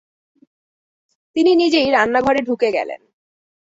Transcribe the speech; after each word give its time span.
তিনি 1.35 1.51
নিজেই 1.55 1.87
রান্নাঘরে 1.91 2.41
ঢুকে 2.41 2.69
গেলেন। 2.71 3.01